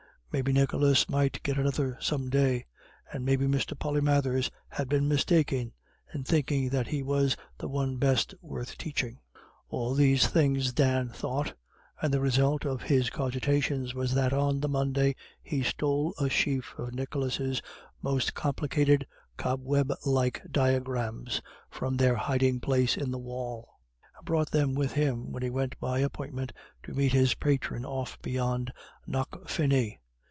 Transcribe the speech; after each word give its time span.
Maybe 0.33 0.53
Nicholas 0.53 1.09
might 1.09 1.43
get 1.43 1.57
another 1.57 1.97
some 1.99 2.29
day. 2.29 2.65
And 3.11 3.25
maybe 3.25 3.47
Mr. 3.47 3.77
Polymathers 3.77 4.49
had 4.69 4.87
been 4.87 5.09
mistaken 5.09 5.73
in 6.13 6.23
thinking 6.23 6.69
that 6.69 6.87
he 6.87 7.03
was 7.03 7.35
the 7.57 7.67
one 7.67 7.97
best 7.97 8.33
worth 8.41 8.77
teaching. 8.77 9.19
All 9.67 9.93
these 9.93 10.27
things 10.27 10.71
Dan 10.71 11.09
thought, 11.09 11.53
and 12.01 12.13
the 12.13 12.21
result 12.21 12.63
of 12.65 12.81
his 12.83 13.09
cogitations 13.09 13.93
was 13.93 14.13
that 14.13 14.31
on 14.31 14.61
the 14.61 14.69
Monday 14.69 15.17
he 15.43 15.63
stole 15.63 16.13
a 16.17 16.29
sheaf 16.29 16.73
of 16.77 16.93
Nicholas's 16.93 17.61
most 18.01 18.33
complicated 18.33 19.05
cobweb 19.35 19.91
like 20.05 20.41
diagrams 20.49 21.41
from 21.69 21.97
their 21.97 22.15
hiding 22.15 22.61
place 22.61 22.95
in 22.95 23.11
the 23.11 23.19
wall, 23.19 23.67
and 24.15 24.25
brought 24.25 24.51
them 24.51 24.75
with 24.75 24.93
him 24.93 25.33
when 25.33 25.43
he 25.43 25.49
went 25.49 25.77
by 25.81 25.99
appointment 25.99 26.53
to 26.83 26.93
meet 26.93 27.11
his 27.11 27.35
patron 27.35 27.83
off 27.85 28.17
beyond 28.21 28.71
Knockfinny. 29.05 29.97